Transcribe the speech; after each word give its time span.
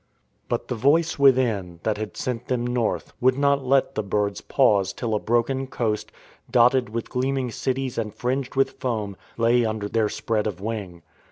But 0.49 0.67
the 0.67 0.73
Voice 0.73 1.19
within, 1.19 1.79
that 1.83 1.99
had 1.99 2.17
sent 2.17 2.47
them 2.47 2.65
North, 2.65 3.13
would 3.21 3.37
not 3.37 3.63
let 3.63 3.93
the 3.93 4.01
birds 4.01 4.41
pause 4.41 4.93
till 4.93 5.13
a 5.13 5.19
broken 5.19 5.67
coast, 5.67 6.11
dotted 6.49 6.89
with 6.89 7.07
gleaming 7.11 7.51
cities 7.51 7.99
and 7.99 8.11
fringed 8.11 8.55
with 8.55 8.79
foam, 8.79 9.15
lay 9.37 9.63
under 9.63 9.87
their 9.87 10.09
spread 10.09 10.47
of 10.47 10.59
wing. 10.59 11.03